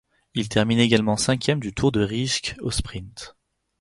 Il 0.33 0.49
termine 0.49 0.79
également 0.79 1.15
cinquième 1.15 1.59
du 1.59 1.75
Tour 1.75 1.91
de 1.91 2.01
Rijke 2.01 2.55
au 2.61 2.71
sprint. 2.71 3.35